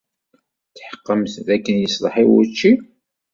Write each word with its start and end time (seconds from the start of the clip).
Tetḥeqqemt 0.67 1.33
dakken 1.47 1.75
yeṣleḥ 1.79 2.15
i 2.23 2.25
wučči? 2.29 2.73